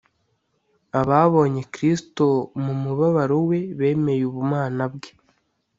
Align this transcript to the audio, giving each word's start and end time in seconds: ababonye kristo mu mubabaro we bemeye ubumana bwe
ababonye 0.99 1.61
kristo 1.73 2.27
mu 2.63 2.73
mubabaro 2.81 3.37
we 3.49 3.59
bemeye 3.79 4.23
ubumana 4.29 4.83
bwe 4.93 5.11